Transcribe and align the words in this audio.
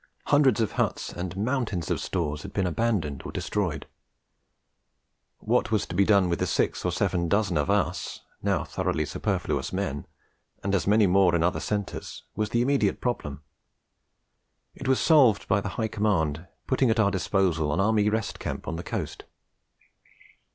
Hundreds 0.25 0.59
of 0.59 0.71
huts 0.71 1.13
and 1.13 1.37
mountains 1.37 1.91
of 1.91 1.99
stores 1.99 2.41
had 2.41 2.51
been 2.51 2.65
abandoned 2.65 3.21
or 3.23 3.31
destroyed. 3.31 3.85
What 5.37 5.69
was 5.71 5.85
to 5.85 5.93
be 5.95 6.05
done 6.05 6.27
with 6.27 6.39
the 6.39 6.47
six 6.47 6.83
or 6.83 6.91
seven 6.91 7.29
dozen 7.29 7.55
of 7.55 7.69
us, 7.69 8.21
now 8.41 8.63
thoroughly 8.63 9.05
superfluous 9.05 9.71
men 9.71 10.07
(and 10.63 10.73
as 10.73 10.87
many 10.87 11.05
more 11.05 11.35
in 11.35 11.43
other 11.43 11.59
centres), 11.59 12.23
was 12.35 12.49
the 12.49 12.63
immediate 12.63 12.99
problem. 12.99 13.43
It 14.73 14.87
was 14.87 14.99
solved 14.99 15.47
by 15.47 15.61
the 15.61 15.69
High 15.77 15.87
Command 15.87 16.47
putting 16.65 16.89
at 16.89 16.99
our 16.99 17.11
disposal 17.11 17.71
an 17.71 17.79
Army 17.79 18.09
rest 18.09 18.39
camp 18.39 18.67
on 18.67 18.77
the 18.77 18.83
coast. 18.83 19.25